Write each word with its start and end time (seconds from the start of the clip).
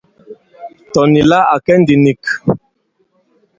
Tɔ̀ 0.91 1.05
nì 1.11 1.21
la 1.29 1.39
à 1.53 1.55
kɛ 1.65 1.73
ndī 1.81 1.95
nik. 2.03 2.21